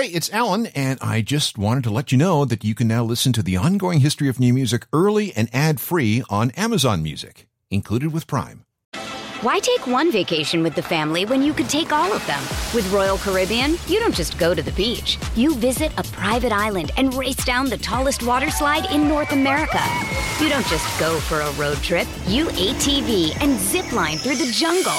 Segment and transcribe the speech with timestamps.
[0.00, 3.04] Hey, it's Alan, and I just wanted to let you know that you can now
[3.04, 7.46] listen to the ongoing history of new music early and ad free on Amazon Music,
[7.70, 8.64] included with Prime.
[9.42, 12.40] Why take one vacation with the family when you could take all of them?
[12.74, 15.18] With Royal Caribbean, you don't just go to the beach.
[15.36, 19.82] You visit a private island and race down the tallest water slide in North America.
[20.40, 22.08] You don't just go for a road trip.
[22.26, 24.98] You ATV and zip line through the jungle.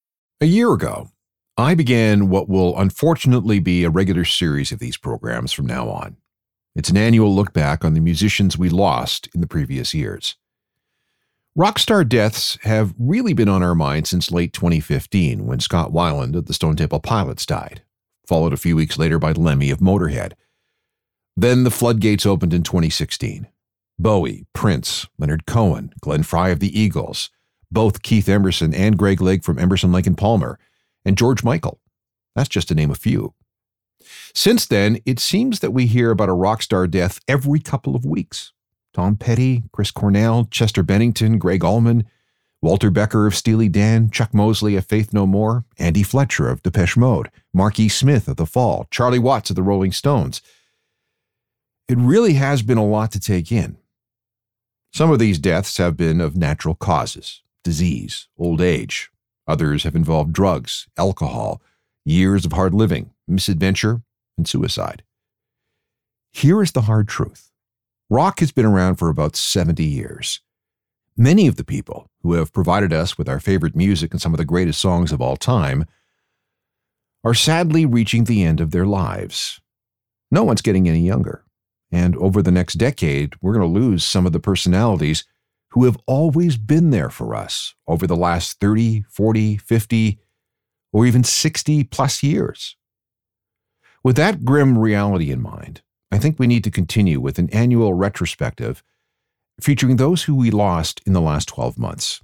[0.43, 1.11] A year ago,
[1.55, 6.17] I began what will unfortunately be a regular series of these programs from now on.
[6.75, 10.37] It's an annual look back on the musicians we lost in the previous years.
[11.55, 16.35] Rock star deaths have really been on our minds since late 2015 when Scott Weiland
[16.35, 17.83] of the Stone Temple Pilots died,
[18.27, 20.33] followed a few weeks later by Lemmy of Motorhead.
[21.37, 23.47] Then the floodgates opened in 2016.
[23.99, 27.29] Bowie, Prince, Leonard Cohen, Glenn Frey of the Eagles,
[27.71, 30.59] both Keith Emerson and Greg Lake from Emerson, Lake and Palmer,
[31.05, 31.79] and George Michael.
[32.35, 33.33] That's just to name a few.
[34.33, 38.05] Since then, it seems that we hear about a rock star death every couple of
[38.05, 38.51] weeks.
[38.93, 42.05] Tom Petty, Chris Cornell, Chester Bennington, Gregg Allman,
[42.61, 46.97] Walter Becker of Steely Dan, Chuck Mosley of Faith No More, Andy Fletcher of Depeche
[46.97, 47.89] Mode, Mark E.
[47.89, 50.41] Smith of The Fall, Charlie Watts of the Rolling Stones.
[51.87, 53.77] It really has been a lot to take in.
[54.93, 59.11] Some of these deaths have been of natural causes disease, old age.
[59.47, 61.61] Others have involved drugs, alcohol,
[62.05, 64.01] years of hard living, misadventure,
[64.37, 65.03] and suicide.
[66.31, 67.51] Here is the hard truth
[68.09, 70.41] rock has been around for about 70 years.
[71.15, 74.37] Many of the people who have provided us with our favorite music and some of
[74.37, 75.85] the greatest songs of all time
[77.23, 79.61] are sadly reaching the end of their lives.
[80.29, 81.45] No one's getting any younger.
[81.89, 85.23] And over the next decade, we're going to lose some of the personalities
[85.71, 90.19] who have always been there for us over the last 30, 40, 50,
[90.93, 92.75] or even 60 plus years.
[94.03, 97.93] With that grim reality in mind, I think we need to continue with an annual
[97.93, 98.83] retrospective
[99.61, 102.21] featuring those who we lost in the last 12 months.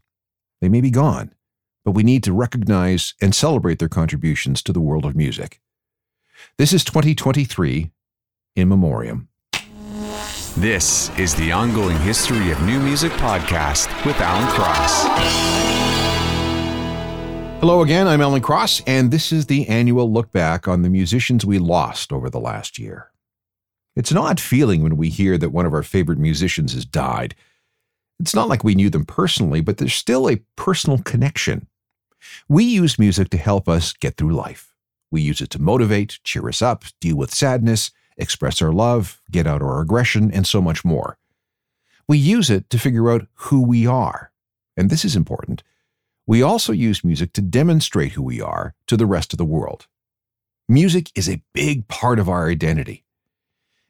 [0.60, 1.34] They may be gone,
[1.86, 5.62] but we need to recognize and celebrate their contributions to the world of music.
[6.58, 7.92] This is 2023
[8.56, 9.30] in memoriam.
[10.58, 15.04] This is the Ongoing History of New Music podcast with Alan Cross.
[17.60, 21.46] Hello again, I'm Alan Cross, and this is the annual look back on the musicians
[21.46, 23.12] we lost over the last year.
[23.96, 27.36] It's an odd feeling when we hear that one of our favorite musicians has died.
[28.20, 31.68] It's not like we knew them personally, but there's still a personal connection.
[32.50, 34.74] We use music to help us get through life.
[35.12, 39.48] We use it to motivate, cheer us up, deal with sadness, express our love, get
[39.48, 41.18] out our aggression, and so much more.
[42.08, 44.32] We use it to figure out who we are.
[44.76, 45.64] And this is important.
[46.26, 49.88] We also use music to demonstrate who we are to the rest of the world.
[50.68, 53.06] Music is a big part of our identity.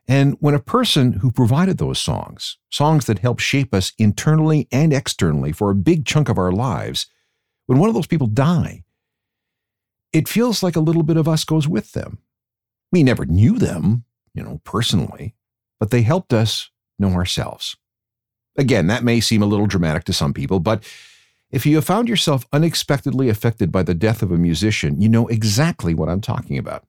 [0.08, 4.94] And when a person who provided those songs, songs that help shape us internally and
[4.94, 7.08] externally for a big chunk of our lives,
[7.66, 8.84] when one of those people die,
[10.14, 12.20] it feels like a little bit of us goes with them.
[12.92, 14.06] We never knew them,
[14.38, 15.34] you know, personally,
[15.80, 17.76] but they helped us know ourselves.
[18.56, 20.84] Again, that may seem a little dramatic to some people, but
[21.50, 25.28] if you have found yourself unexpectedly affected by the death of a musician, you know
[25.28, 26.86] exactly what I'm talking about.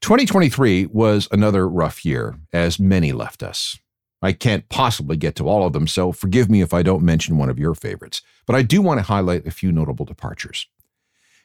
[0.00, 3.78] 2023 was another rough year, as many left us.
[4.22, 7.36] I can't possibly get to all of them, so forgive me if I don't mention
[7.36, 10.66] one of your favorites, but I do want to highlight a few notable departures.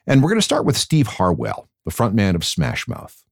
[0.06, 3.24] And we're going to start with Steve Harwell, the frontman of Smash Mouth.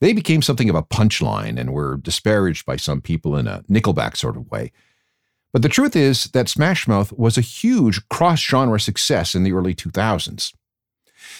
[0.00, 4.16] They became something of a punchline and were disparaged by some people in a Nickelback
[4.16, 4.72] sort of way.
[5.52, 9.52] But the truth is that Smash Mouth was a huge cross genre success in the
[9.52, 10.54] early 2000s.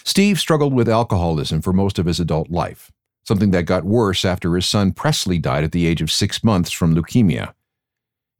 [0.04, 2.90] Steve struggled with alcoholism for most of his adult life,
[3.24, 6.70] something that got worse after his son Presley died at the age of six months
[6.70, 7.54] from leukemia.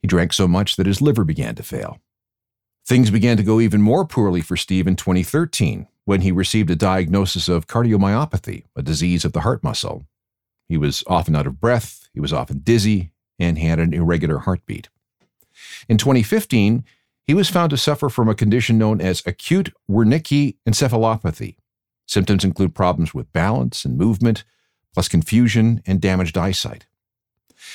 [0.02, 1.98] He drank so much that his liver began to fail.
[2.86, 6.74] Things began to go even more poorly for Steve in 2013 when he received a
[6.74, 10.08] diagnosis of cardiomyopathy, a disease of the heart muscle.
[10.68, 14.38] He was often out of breath, he was often dizzy, and he had an irregular
[14.38, 14.88] heartbeat.
[15.88, 16.82] In 2015,
[17.22, 21.58] he was found to suffer from a condition known as acute Wernicke encephalopathy.
[22.08, 24.42] Symptoms include problems with balance and movement,
[24.92, 26.86] plus confusion and damaged eyesight.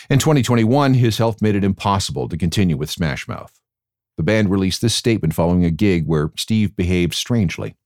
[0.10, 3.62] In 2021, his health made it impossible to continue with Smash Mouth.
[4.18, 7.78] The band released this statement following a gig where Steve behaved strangely.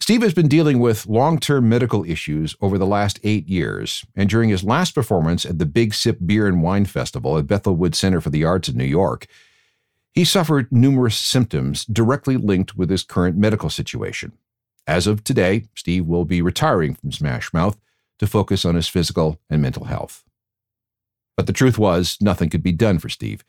[0.00, 4.28] Steve has been dealing with long term medical issues over the last eight years, and
[4.28, 7.98] during his last performance at the Big Sip Beer and Wine Festival at Bethel Woods
[7.98, 9.26] Center for the Arts in New York,
[10.12, 14.32] he suffered numerous symptoms directly linked with his current medical situation.
[14.86, 17.78] As of today, Steve will be retiring from Smash Mouth
[18.18, 20.22] to focus on his physical and mental health.
[21.34, 23.42] But the truth was, nothing could be done for Steve.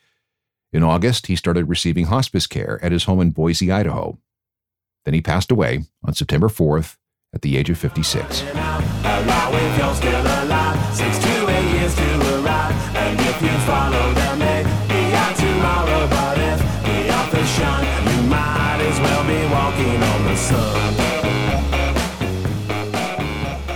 [0.71, 4.17] In August, he started receiving hospice care at his home in Boise, Idaho.
[5.05, 6.97] Then he passed away on September 4th
[7.33, 8.44] at the age of 56.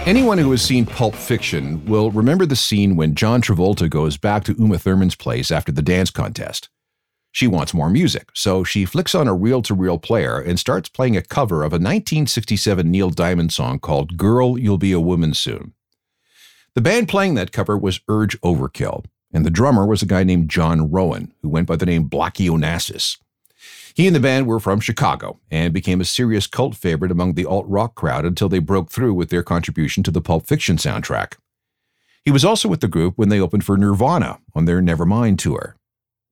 [0.08, 4.46] Anyone who has seen Pulp Fiction will remember the scene when John Travolta goes back
[4.46, 6.70] to Uma Thurman's place after the dance contest.
[7.32, 10.90] She wants more music, so she flicks on a reel to reel player and starts
[10.90, 15.34] playing a cover of a 1967 Neil Diamond song called Girl, You'll Be a Woman
[15.34, 15.74] Soon.
[16.74, 20.50] The band playing that cover was Urge Overkill, and the drummer was a guy named
[20.50, 23.18] John Rowan, who went by the name Blackie Onassis.
[23.94, 27.46] He and the band were from Chicago and became a serious cult favorite among the
[27.46, 31.34] alt rock crowd until they broke through with their contribution to the Pulp Fiction soundtrack.
[32.24, 35.77] He was also with the group when they opened for Nirvana on their Nevermind tour.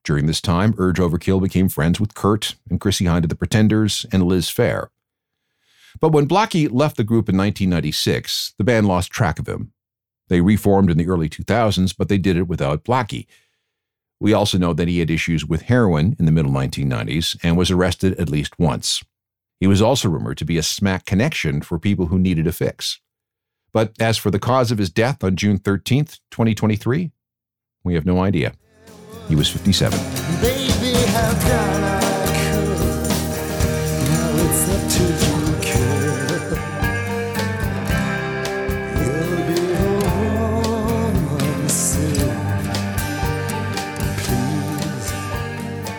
[0.05, 4.05] During this time, Urge Overkill became friends with Kurt and Chrissie Hynde of the Pretenders
[4.11, 4.89] and Liz Phair.
[5.99, 9.73] But when Blackie left the group in 1996, the band lost track of him.
[10.27, 13.25] They reformed in the early 2000s, but they did it without Blackie.
[14.19, 17.71] We also know that he had issues with heroin in the middle 1990s and was
[17.71, 19.03] arrested at least once.
[19.59, 22.99] He was also rumored to be a smack connection for people who needed a fix.
[23.73, 27.11] But as for the cause of his death on June 13th, 2023,
[27.83, 28.53] we have no idea.
[29.27, 29.99] He was 57.
[30.41, 30.95] Baby,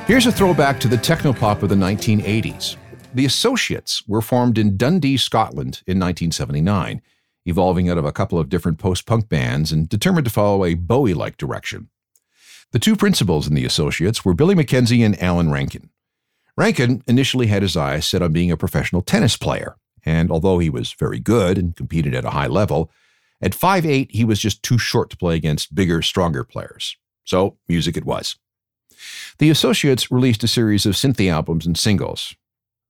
[0.06, 2.76] Here's a throwback to the technopop of the 1980s.
[3.12, 7.02] The Associates were formed in Dundee, Scotland in 1979,
[7.44, 10.75] evolving out of a couple of different post punk bands and determined to follow a
[10.75, 11.88] Bowie like direction.
[12.72, 15.90] The two principals in the Associates were Billy Mackenzie and Alan Rankin.
[16.56, 20.70] Rankin initially had his eyes set on being a professional tennis player, and although he
[20.70, 22.90] was very good and competed at a high level,
[23.40, 26.96] at 5'8 he was just too short to play against bigger, stronger players.
[27.24, 28.36] So, music it was.
[29.38, 32.34] The Associates released a series of synthy albums and singles.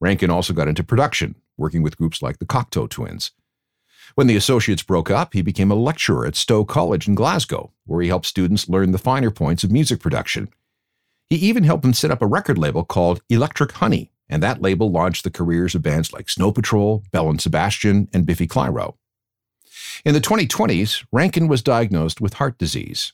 [0.00, 3.32] Rankin also got into production, working with groups like the Cocteau Twins.
[4.16, 8.02] When the Associates broke up, he became a lecturer at Stow College in Glasgow, where
[8.02, 10.48] he helped students learn the finer points of music production.
[11.30, 14.90] He even helped them set up a record label called Electric Honey, and that label
[14.90, 18.94] launched the careers of bands like Snow Patrol, Belle and Sebastian, and Biffy Clyro.
[20.04, 23.12] In the 2020s, Rankin was diagnosed with heart disease,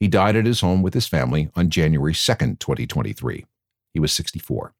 [0.00, 3.44] he died at his home with his family on January 2nd, 2023.
[3.92, 4.72] He was 64.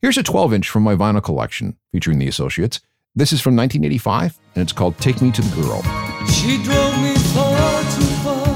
[0.00, 2.80] Here's a 12 inch from my vinyl collection featuring the Associates.
[3.14, 5.82] This is from 1985, and it's called Take Me to the Girl.
[6.28, 8.48] She drove me far too far,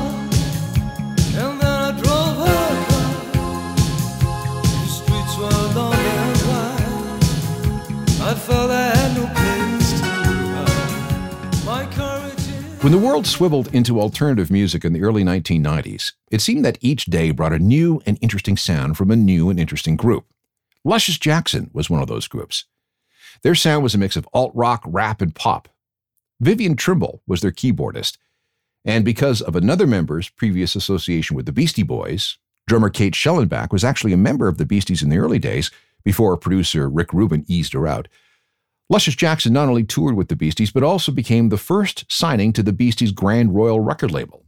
[1.37, 3.13] and then I drove her car.
[4.63, 6.89] The streets were long and wide.
[8.23, 9.27] I felt I had no
[12.83, 17.07] When the world swiveled into alternative music in the early 1990s, it seemed that each
[17.07, 20.25] day brought a new and interesting sound from a new and interesting group.
[20.83, 22.65] Luscious Jackson was one of those groups.
[23.43, 25.69] Their sound was a mix of alt rock, rap, and pop.
[26.41, 28.19] Vivian Trimble was their keyboardist,
[28.85, 33.85] and because of another member's previous association with the Beastie Boys, drummer Kate Schellenbach was
[33.85, 35.71] actually a member of the Beasties in the early days
[36.05, 38.07] before producer Rick Rubin eased her out.
[38.89, 42.63] Luscious Jackson not only toured with the Beasties, but also became the first signing to
[42.63, 44.45] the Beasties' Grand Royal record label.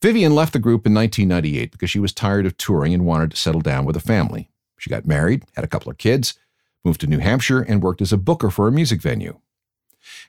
[0.00, 3.36] Vivian left the group in 1998 because she was tired of touring and wanted to
[3.36, 4.48] settle down with a family.
[4.78, 6.38] She got married, had a couple of kids,
[6.84, 9.38] moved to New Hampshire, and worked as a booker for a music venue.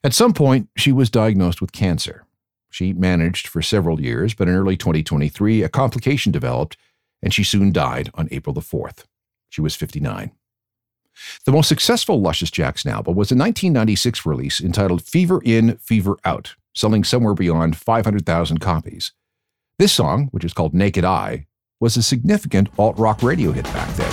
[0.04, 2.26] At some point, she was diagnosed with cancer.
[2.70, 6.78] She managed for several years, but in early 2023, a complication developed,
[7.22, 9.06] and she soon died on April the 4th.
[9.50, 10.32] She was 59.
[11.46, 16.56] The most successful Luscious Jackson album was a 1996 release entitled Fever In, Fever Out,
[16.74, 19.14] selling somewhere beyond 500,000 copies.
[19.80, 21.48] This song, which is called Naked Eye,
[21.80, 24.05] was a significant alt rock radio hit back then.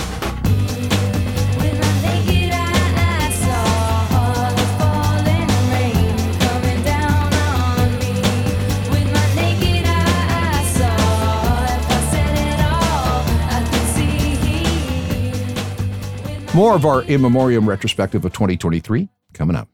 [16.55, 19.67] More of our In Memoriam retrospective of 2023 coming up.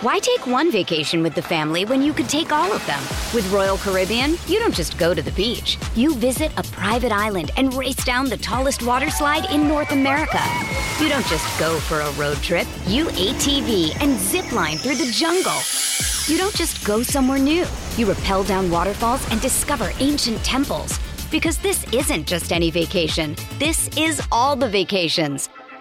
[0.00, 3.00] Why take one vacation with the family when you could take all of them?
[3.34, 5.76] With Royal Caribbean, you don't just go to the beach.
[5.94, 10.40] You visit a private island and race down the tallest water slide in North America.
[10.98, 12.66] You don't just go for a road trip.
[12.86, 15.60] You ATV and zip line through the jungle.
[16.26, 17.66] You don't just go somewhere new.
[17.98, 20.98] You rappel down waterfalls and discover ancient temples.
[21.30, 23.36] Because this isn't just any vacation.
[23.58, 25.50] This is all the vacations.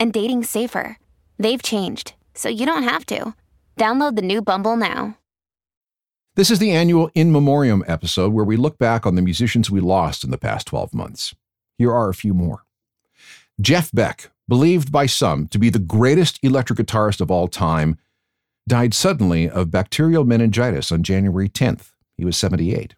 [0.00, 0.96] and dating safer.
[1.38, 3.34] They've changed, so you don't have to.
[3.76, 5.16] Download the new Bumble now.
[6.34, 9.80] This is the annual In Memoriam episode where we look back on the musicians we
[9.80, 11.34] lost in the past 12 months.
[11.76, 12.64] Here are a few more.
[13.60, 17.98] Jeff Beck, believed by some to be the greatest electric guitarist of all time,
[18.66, 21.92] died suddenly of bacterial meningitis on January 10th.
[22.16, 22.94] He was 78.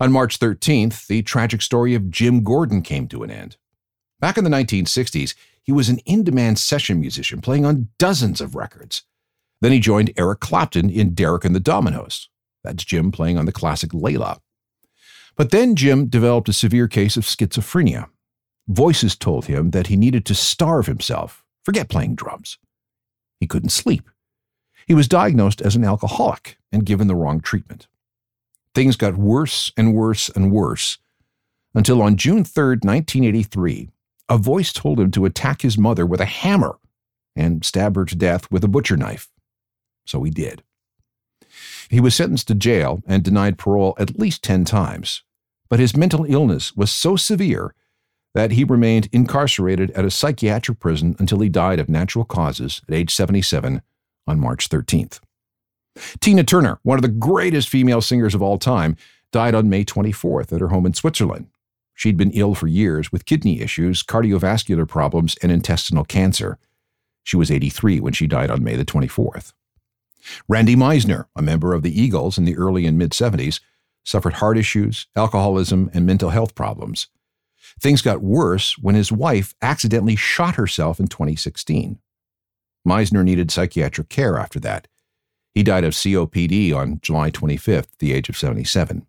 [0.00, 3.56] On March 13th, the tragic story of Jim Gordon came to an end.
[4.20, 8.54] Back in the 1960s, he was an in demand session musician playing on dozens of
[8.54, 9.02] records.
[9.60, 12.28] Then he joined Eric Clapton in Derek and the Dominos.
[12.62, 14.40] That's Jim playing on the classic Layla.
[15.36, 18.08] But then Jim developed a severe case of schizophrenia.
[18.68, 22.58] Voices told him that he needed to starve himself, forget playing drums.
[23.40, 24.08] He couldn't sleep.
[24.86, 27.88] He was diagnosed as an alcoholic and given the wrong treatment.
[28.74, 30.98] Things got worse and worse and worse
[31.74, 33.90] until on June 3, 1983,
[34.28, 36.78] a voice told him to attack his mother with a hammer
[37.36, 39.28] and stab her to death with a butcher knife.
[40.06, 40.62] So he did.
[41.88, 45.22] He was sentenced to jail and denied parole at least 10 times,
[45.68, 47.74] but his mental illness was so severe
[48.34, 52.94] that he remained incarcerated at a psychiatric prison until he died of natural causes at
[52.94, 53.80] age 77
[54.26, 55.20] on March 13th.
[56.20, 58.96] Tina Turner, one of the greatest female singers of all time,
[59.30, 61.46] died on May 24th at her home in Switzerland.
[61.94, 66.58] She'd been ill for years with kidney issues, cardiovascular problems, and intestinal cancer.
[67.22, 69.52] She was 83 when she died on May the 24th.
[70.48, 73.60] Randy Meisner, a member of the Eagles in the early and mid 70s,
[74.04, 77.08] suffered heart issues, alcoholism, and mental health problems.
[77.80, 81.98] Things got worse when his wife accidentally shot herself in 2016.
[82.86, 84.88] Meisner needed psychiatric care after that.
[85.54, 89.06] He died of COPD on July 25th, at the age of 77.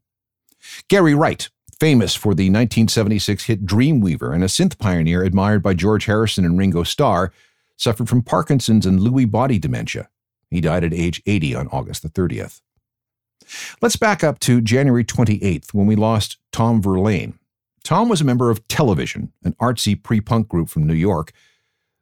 [0.87, 6.05] Gary Wright, famous for the 1976 hit Dreamweaver and a synth pioneer admired by George
[6.05, 7.31] Harrison and Ringo Starr,
[7.77, 10.09] suffered from Parkinson's and Lewy body dementia.
[10.49, 12.61] He died at age 80 on August the 30th.
[13.81, 17.37] Let's back up to January 28th when we lost Tom Verlaine.
[17.83, 21.31] Tom was a member of Television, an artsy pre punk group from New York,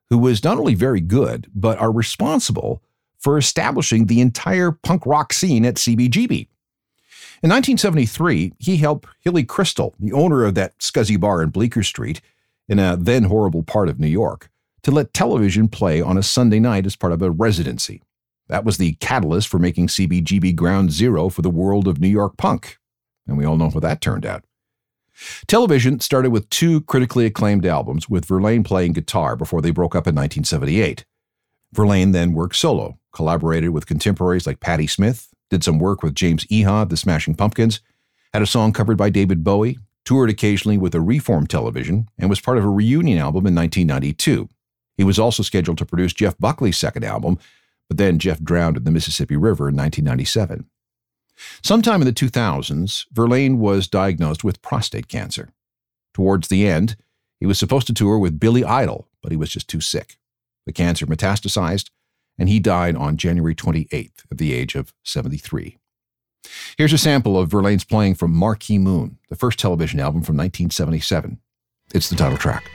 [0.09, 2.81] who was not only very good, but are responsible
[3.19, 6.47] for establishing the entire punk rock scene at CBGB.
[7.43, 12.21] In 1973, he helped Hilly Kristal, the owner of that scuzzy bar in Bleecker Street,
[12.69, 14.49] in a then horrible part of New York,
[14.81, 18.01] to let television play on a Sunday night as part of a residency.
[18.47, 22.37] That was the catalyst for making CBGB ground zero for the world of New York
[22.37, 22.77] punk.
[23.27, 24.45] And we all know how that turned out.
[25.45, 30.07] Television started with two critically acclaimed albums, with Verlaine playing guitar before they broke up
[30.07, 31.03] in 1978.
[31.73, 36.45] Verlaine then worked solo, collaborated with contemporaries like Patti Smith, did some work with James
[36.45, 37.79] Iha, the Smashing Pumpkins,
[38.33, 42.41] had a song covered by David Bowie, toured occasionally with a Reform Television, and was
[42.41, 44.49] part of a reunion album in 1992.
[44.97, 47.37] He was also scheduled to produce Jeff Buckley's second album,
[47.87, 50.65] but then Jeff drowned in the Mississippi River in 1997.
[51.63, 55.49] Sometime in the 2000s, Verlaine was diagnosed with prostate cancer.
[56.13, 56.95] Towards the end,
[57.39, 60.17] he was supposed to tour with Billy Idol, but he was just too sick.
[60.65, 61.89] The cancer metastasized,
[62.37, 65.77] and he died on January 28th at the age of 73.
[66.77, 71.39] Here's a sample of Verlaine's playing from Marquee Moon, the first television album from 1977.
[71.93, 72.69] It's the title track.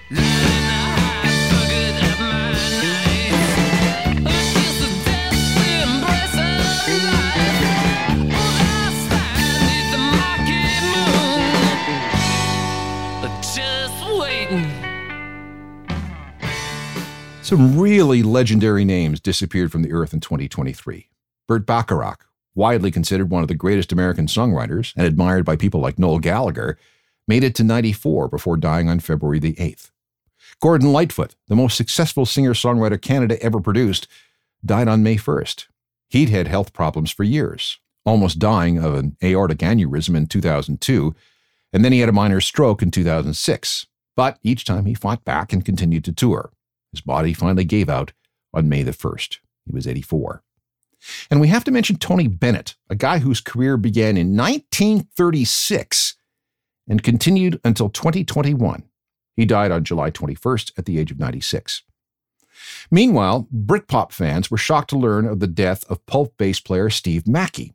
[17.48, 21.08] Some really legendary names disappeared from the earth in 2023.
[21.46, 25.98] Burt Bacharach, widely considered one of the greatest American songwriters and admired by people like
[25.98, 26.76] Noel Gallagher,
[27.26, 29.88] made it to 94 before dying on February the 8th.
[30.60, 34.06] Gordon Lightfoot, the most successful singer songwriter Canada ever produced,
[34.62, 35.68] died on May 1st.
[36.10, 41.14] He'd had health problems for years, almost dying of an aortic aneurysm in 2002,
[41.72, 43.86] and then he had a minor stroke in 2006.
[44.14, 46.52] But each time he fought back and continued to tour.
[46.92, 48.12] His body finally gave out
[48.54, 49.38] on May the 1st.
[49.66, 50.42] He was 84.
[51.30, 56.16] And we have to mention Tony Bennett, a guy whose career began in 1936
[56.88, 58.84] and continued until 2021.
[59.36, 61.82] He died on July 21st at the age of 96.
[62.90, 67.28] Meanwhile, Britpop fans were shocked to learn of the death of Pulp bass player Steve
[67.28, 67.72] Mackey.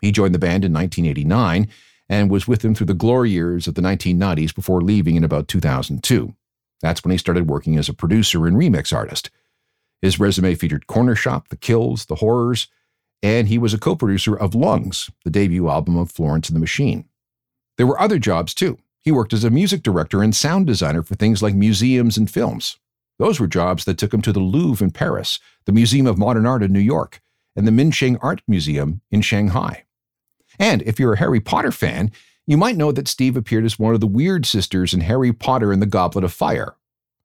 [0.00, 1.68] He joined the band in 1989
[2.08, 5.48] and was with them through the glory years of the 1990s before leaving in about
[5.48, 6.34] 2002.
[6.84, 9.30] That's when he started working as a producer and remix artist.
[10.02, 12.68] His resume featured Cornershop, The Kills, The Horrors,
[13.22, 16.60] and he was a co producer of Lungs, the debut album of Florence and the
[16.60, 17.08] Machine.
[17.78, 18.76] There were other jobs too.
[19.00, 22.76] He worked as a music director and sound designer for things like museums and films.
[23.18, 26.44] Those were jobs that took him to the Louvre in Paris, the Museum of Modern
[26.44, 27.22] Art in New York,
[27.56, 29.84] and the Minsheng Art Museum in Shanghai.
[30.58, 32.12] And if you're a Harry Potter fan,
[32.46, 35.72] you might know that Steve appeared as one of the weird sisters in Harry Potter
[35.72, 36.76] and the Goblet of Fire.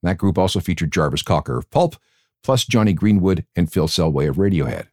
[0.02, 1.96] That group also featured Jarvis Cocker of Pulp,
[2.44, 4.88] plus Jonny Greenwood and Phil Selway of Radiohead.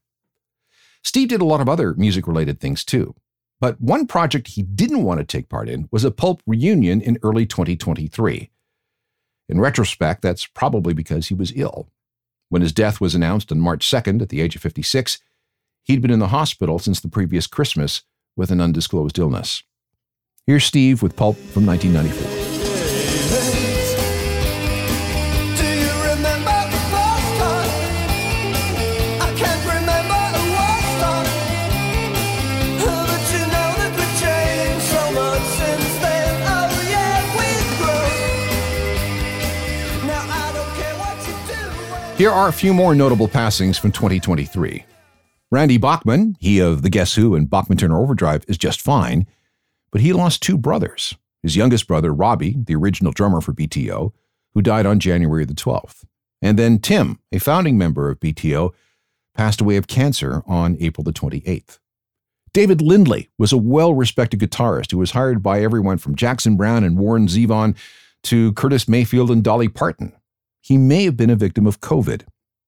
[1.02, 3.14] Steve did a lot of other music related things too.
[3.60, 7.18] But one project he didn't want to take part in was a Pulp reunion in
[7.22, 8.50] early 2023.
[9.48, 11.88] In retrospect, that's probably because he was ill.
[12.48, 15.18] When his death was announced on March 2nd at the age of 56,
[15.84, 18.02] he'd been in the hospital since the previous Christmas
[18.36, 19.62] with an undisclosed illness.
[20.48, 22.44] Here's Steve with Pulp from 1994.
[42.16, 44.84] Here are a few more notable passings from 2023.
[45.50, 49.26] Randy Bachman, he of The Guess Who and Bachman Turner Overdrive, is just fine,
[49.90, 51.14] but he lost two brothers.
[51.42, 54.12] His youngest brother, Robbie, the original drummer for BTO,
[54.54, 56.04] who died on January the 12th.
[56.42, 58.72] And then Tim, a founding member of BTO,
[59.34, 61.78] passed away of cancer on April the 28th.
[62.52, 66.84] David Lindley was a well respected guitarist who was hired by everyone from Jackson Browne
[66.84, 67.76] and Warren Zevon
[68.22, 70.12] to Curtis Mayfield and Dolly Parton.
[70.62, 72.24] He may have been a victim of COVID.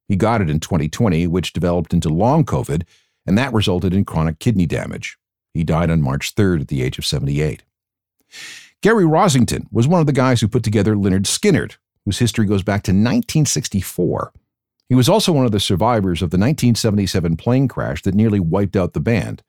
[0.06, 2.82] He got it in 2020, which developed into long COVID,
[3.26, 5.16] and that resulted in chronic kidney damage.
[5.58, 7.64] He died on March 3rd at the age of 78.
[8.80, 12.62] Gary Rossington was one of the guys who put together Lynyrd Skynyrd, whose history goes
[12.62, 14.32] back to 1964.
[14.88, 18.76] He was also one of the survivors of the 1977 plane crash that nearly wiped
[18.76, 19.42] out the band.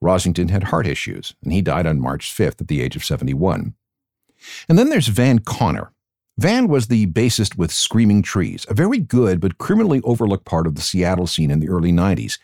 [0.00, 3.74] Rossington had heart issues, and he died on March 5th at the age of 71.
[4.68, 5.90] And then there's Van Conner.
[6.38, 10.76] Van was the bassist with Screaming Trees, a very good but criminally overlooked part of
[10.76, 12.38] the Seattle scene in the early 90s.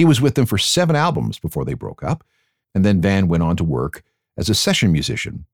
[0.00, 2.24] He was with them for seven albums before they broke up,
[2.74, 4.02] and then Van went on to work
[4.34, 5.44] as a session musician.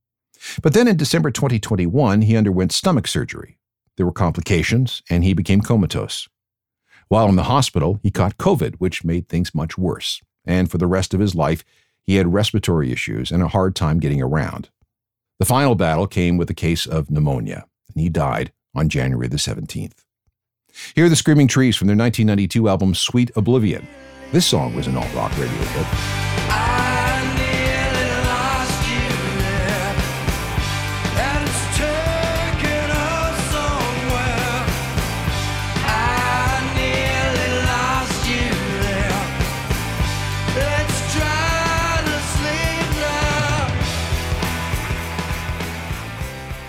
[0.62, 3.58] But then in December 2021, he underwent stomach surgery.
[3.96, 6.28] There were complications, and he became comatose.
[7.08, 10.22] While in the hospital, he caught COVID, which made things much worse.
[10.44, 11.64] And for the rest of his life,
[12.04, 14.68] he had respiratory issues and a hard time getting around.
[15.40, 19.38] The final battle came with a case of pneumonia, and he died on January the
[19.38, 20.05] 17th.
[20.94, 23.86] Here are the Screaming Trees from their 1992 album Sweet Oblivion.
[24.32, 25.86] This song was an alt rock radio hit.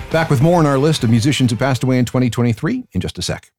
[0.10, 3.20] Back with more on our list of musicians who passed away in 2023 in just
[3.20, 3.52] a sec.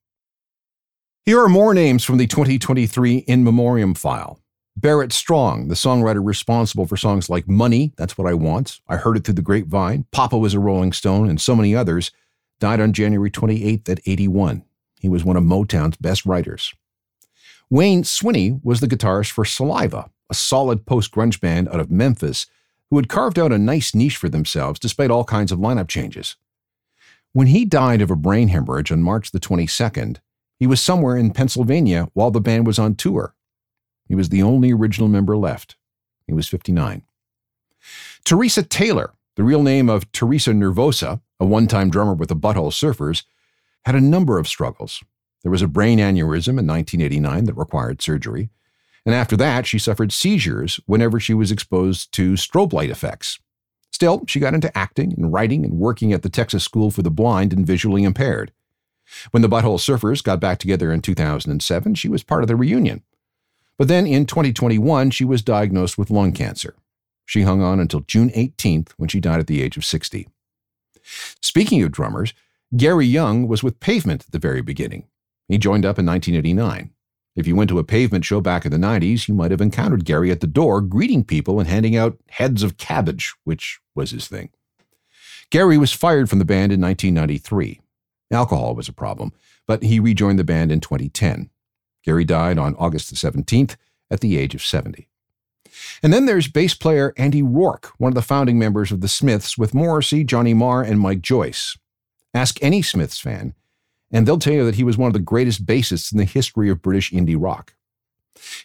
[1.29, 4.41] Here are more names from the 2023 In Memoriam file.
[4.79, 9.19] Barrett Strong, the songwriter responsible for songs like Money, That's What I Want, I Heard
[9.19, 12.13] It Through the Grapevine, Papa Was a Rolling Stone, and so many others,
[12.61, 14.65] died on January 28th at 81.
[15.01, 16.73] He was one of Motown's best writers.
[17.69, 22.47] Wayne Swinny was the guitarist for Saliva, a solid post grunge band out of Memphis
[22.89, 26.37] who had carved out a nice niche for themselves despite all kinds of lineup changes.
[27.35, 30.21] When he died of a brain hemorrhage on March the 22nd,
[30.59, 33.35] he was somewhere in Pennsylvania while the band was on tour.
[34.07, 35.77] He was the only original member left.
[36.27, 37.03] He was 59.
[38.25, 42.73] Teresa Taylor, the real name of Teresa Nervosa, a one time drummer with the Butthole
[42.73, 43.25] Surfers,
[43.85, 45.03] had a number of struggles.
[45.43, 48.51] There was a brain aneurysm in 1989 that required surgery.
[49.07, 53.39] And after that, she suffered seizures whenever she was exposed to strobe light effects.
[53.91, 57.11] Still, she got into acting and writing and working at the Texas School for the
[57.11, 58.53] Blind and Visually Impaired.
[59.31, 63.03] When the Butthole Surfers got back together in 2007, she was part of the reunion.
[63.77, 66.75] But then in 2021, she was diagnosed with lung cancer.
[67.25, 70.29] She hung on until June 18th when she died at the age of 60.
[71.41, 72.35] Speaking of drummers,
[72.77, 75.07] Gary Young was with Pavement at the very beginning.
[75.47, 76.91] He joined up in 1989.
[77.37, 80.05] If you went to a pavement show back in the 90s, you might have encountered
[80.05, 84.27] Gary at the door greeting people and handing out heads of cabbage, which was his
[84.27, 84.51] thing.
[85.51, 87.81] Gary was fired from the band in 1993.
[88.31, 89.33] Alcohol was a problem,
[89.67, 91.51] but he rejoined the band in 2010.
[92.05, 93.77] Gary died on August the 17th
[94.11, 95.09] at the age of 70.
[96.03, 99.57] And then there's bass player Andy Rourke, one of the founding members of the Smiths,
[99.57, 101.77] with Morrissey, Johnny Marr, and Mike Joyce.
[102.35, 103.55] Ask any Smiths fan,
[104.11, 106.69] and they'll tell you that he was one of the greatest bassists in the history
[106.71, 107.75] of British indie rock.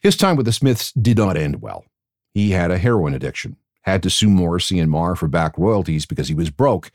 [0.02, 1.86] His time with the Smiths did not end well.
[2.34, 6.28] He had a heroin addiction, had to sue Morrissey and Marr for back royalties because
[6.28, 6.91] he was broke,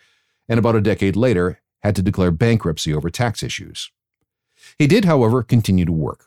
[0.48, 3.90] and about a decade later had to declare bankruptcy over tax issues.
[4.78, 6.26] He did, however, continue to work.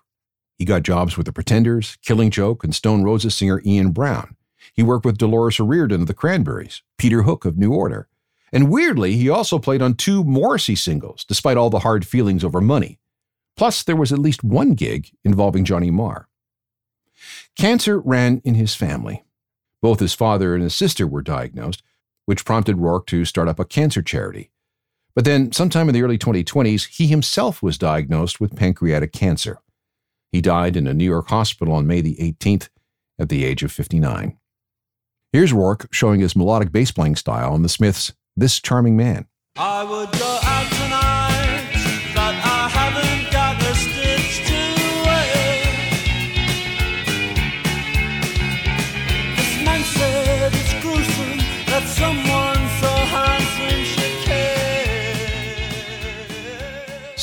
[0.57, 4.35] He got jobs with the Pretenders, Killing Joke, and Stone Roses singer Ian Brown.
[4.73, 8.07] He worked with Dolores O'Riordan of the Cranberries, Peter Hook of New Order,
[8.53, 12.59] and weirdly, he also played on two Morrissey singles, despite all the hard feelings over
[12.59, 12.99] money.
[13.55, 16.27] Plus, there was at least one gig involving Johnny Marr.
[17.57, 19.23] Cancer ran in his family.
[19.81, 21.81] Both his father and his sister were diagnosed,
[22.25, 24.51] which prompted Rourke to start up a cancer charity.
[25.13, 29.59] But then, sometime in the early 2020s, he himself was diagnosed with pancreatic cancer.
[30.31, 32.69] He died in a New York hospital on May the 18th
[33.19, 34.37] at the age of 59.
[35.33, 39.27] Here's Rourke showing his melodic bass playing style on the Smiths' This Charming Man.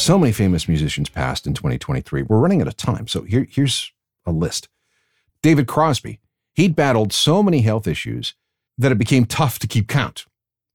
[0.08, 2.22] So many famous musicians passed in 2023.
[2.22, 3.92] We're running out of time, so here, here's
[4.24, 4.66] a list.
[5.42, 6.18] David Crosby.
[6.54, 8.32] He'd battled so many health issues
[8.78, 10.24] that it became tough to keep count.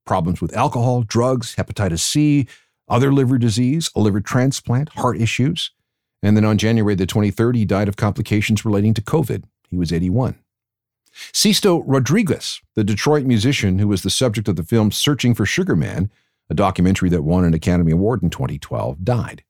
[0.06, 2.48] Problems with alcohol, drugs, hepatitis C,
[2.88, 5.72] other liver disease, a liver transplant, heart issues.
[6.22, 9.46] And then on January the 23rd, he died of complications relating to COVID.
[9.68, 10.36] He was 81.
[11.12, 15.76] Sixto Rodriguez, the Detroit musician who was the subject of the film Searching for Sugar
[15.76, 16.12] Man,
[16.50, 19.44] a documentary that won an Academy Award in 2012, died.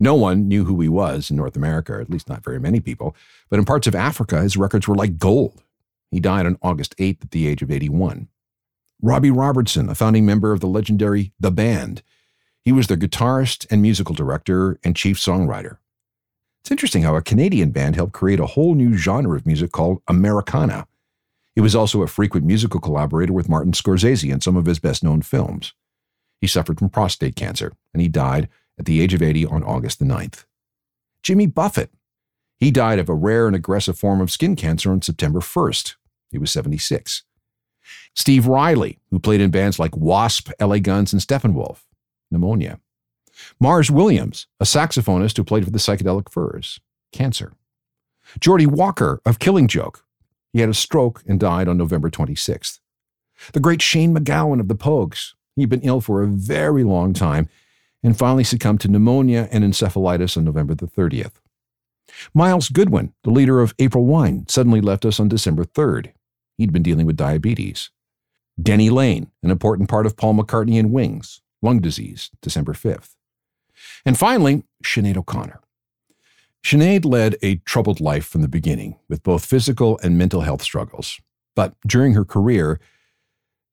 [0.00, 3.14] No one knew who he was in North America, at least not very many people,
[3.48, 5.62] but in parts of Africa, his records were like gold.
[6.10, 8.28] He died on August 8th at the age of 81.
[9.02, 12.02] Robbie Robertson, a founding member of the legendary The Band.
[12.62, 15.78] He was their guitarist and musical director and chief songwriter.
[16.62, 20.00] It's interesting how a Canadian band helped create a whole new genre of music called
[20.08, 20.86] Americana.
[21.54, 25.04] He was also a frequent musical collaborator with Martin Scorsese in some of his best
[25.04, 25.74] known films.
[26.44, 29.98] He suffered from prostate cancer, and he died at the age of 80 on August
[29.98, 30.44] the 9th.
[31.22, 31.90] Jimmy Buffett.
[32.58, 35.94] He died of a rare and aggressive form of skin cancer on September 1st.
[36.30, 37.22] He was 76.
[38.14, 41.84] Steve Riley, who played in bands like Wasp, LA Guns, and Steppenwolf,
[42.30, 42.78] pneumonia.
[43.58, 46.78] Mars Williams, a saxophonist who played for the Psychedelic Furs,
[47.10, 47.54] cancer.
[48.38, 50.04] Geordie Walker of Killing Joke.
[50.52, 52.80] He had a stroke and died on November 26th.
[53.54, 55.32] The great Shane MacGowan of the Pogues.
[55.56, 57.48] He'd been ill for a very long time
[58.02, 61.40] and finally succumbed to pneumonia and encephalitis on November the 30th.
[62.34, 66.12] Myles Goodwyn, the leader of April Wine, suddenly left us on December 3rd.
[66.58, 67.90] He'd been dealing with diabetes.
[68.60, 73.16] Denny Laine, an important part of Paul McCartney and Wings, lung disease, December 5th.
[74.04, 75.60] And finally, Sinead O'Connor.
[76.62, 81.20] Sinead led a troubled life from the beginning, with both physical and mental health struggles.
[81.56, 82.80] But during her career,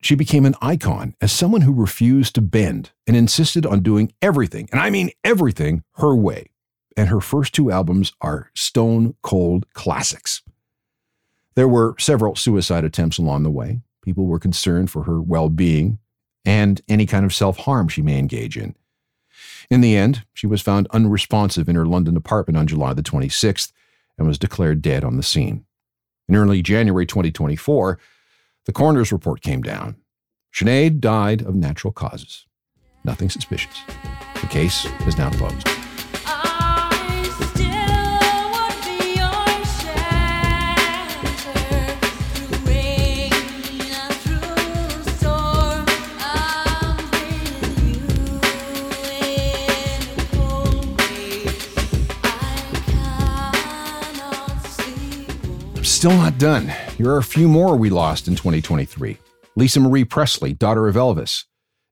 [0.02, 4.68] she became an icon as someone who refused to bend and insisted on doing everything,
[4.72, 6.48] and I mean everything, her way.
[6.98, 10.42] And her first two albums are stone cold classics.
[11.56, 13.82] There were several suicide attempts along the way.
[14.02, 16.00] People were concerned for her well being
[16.44, 18.76] and any kind of self harm she may engage in.
[19.70, 23.72] In the end, she was found unresponsive in her London apartment on July the 26th
[24.18, 25.66] and was declared dead on the scene.
[26.28, 28.00] In early January 2024,
[28.66, 29.96] the coroner's report came down.
[30.54, 32.46] Sinead died of natural causes.
[33.04, 33.82] Nothing suspicious.
[34.40, 35.68] The case is now closed.
[55.76, 56.72] I'm still not done.
[57.02, 59.18] Here are a few more we lost in 2023.
[59.56, 61.46] Lisa Marie Presley, daughter of Elvis.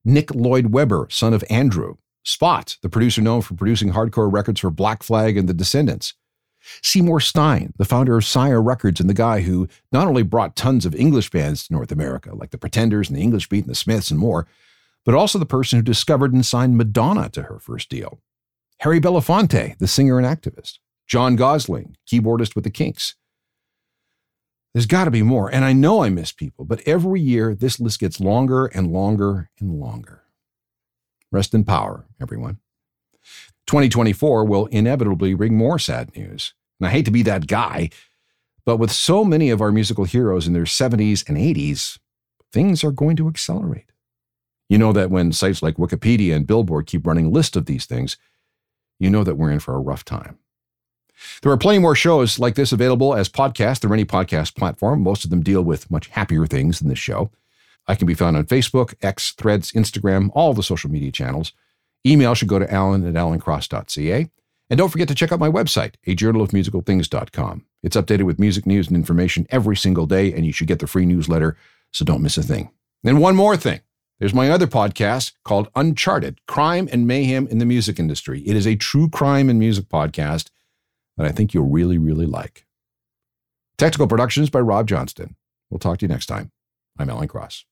[0.06, 1.96] Nick Lloyd Webber, son of Andrew.
[2.24, 6.14] Spot, the producer known for producing hardcore records for Black Flag and The Descendents.
[6.84, 10.86] Seymour Stein, the founder of Sire Records and the guy who not only brought tons
[10.86, 13.76] of English bands to North America, like the Pretenders and the English Beat and the
[13.76, 14.46] Smiths and more,
[15.06, 18.20] but also the person who discovered and signed Madonna to her first deal.
[18.82, 20.78] Harry Belafonte, the singer and activist.
[21.08, 23.16] John Gosling, keyboardist with the Kinks.
[24.74, 25.52] There's got to be more.
[25.52, 29.50] And I know I miss people, but every year this list gets longer and longer
[29.60, 30.24] and longer.
[31.32, 32.60] Rest in power, everyone.
[33.68, 36.54] 2024 will inevitably bring more sad news.
[36.80, 37.90] And I hate to be that guy,
[38.66, 42.00] but with so many of our musical heroes in their 70s and 80s,
[42.52, 43.92] things are going to accelerate.
[44.70, 48.18] You know that when sites like Wikipedia and Billboard keep running lists of these things,
[49.00, 50.38] you know that we're in for a rough time.
[51.42, 55.02] There are plenty more shows like this available as podcasts through any podcast platform.
[55.02, 57.32] Most of them deal with much happier things than this show.
[57.88, 61.54] I can be found on Facebook, X, Threads, Instagram, all the social media channels.
[62.06, 64.30] Email should go to alan at alancross.ca.
[64.70, 67.66] And don't forget to check out my website, a journal of musical things.com.
[67.82, 70.88] It's updated with music news and information every single day, and you should get the
[70.88, 71.58] free newsletter,
[71.92, 72.70] so don't miss a thing.
[73.04, 73.82] And one more thing.
[74.20, 78.42] There's my other podcast called Uncharted Crime and Mayhem in the Music Industry.
[78.42, 80.50] It is a true crime and music podcast
[81.20, 82.66] that I think you'll really, really like.
[83.78, 85.36] Technical productions by Rob Johnston.
[85.70, 86.52] We'll talk to you next time.
[86.98, 87.66] I'm Alan Cross.